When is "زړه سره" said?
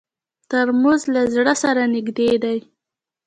1.33-1.83